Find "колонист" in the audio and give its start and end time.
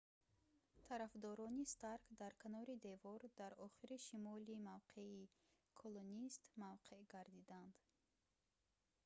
5.81-6.43